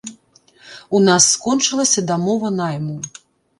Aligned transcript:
У 0.99 1.01
нас 1.09 1.27
скончылася 1.35 2.05
дамова 2.11 2.53
найму. 2.61 2.99